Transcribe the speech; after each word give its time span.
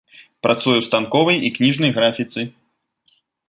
Працуе 0.45 0.77
ў 0.79 0.87
станковай 0.89 1.37
і 1.49 1.53
кніжнай 1.59 1.95
графіцы. 2.01 2.41